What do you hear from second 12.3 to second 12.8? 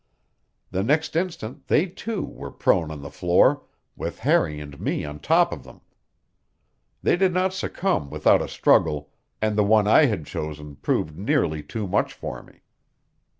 me.